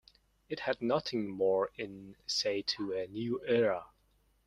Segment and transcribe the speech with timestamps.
[0.49, 3.85] It had nothing more in say to a new era.